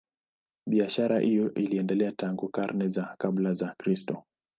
[0.69, 4.23] Biashara hiyo iliendelea tangu karne za kabla ya Kristo.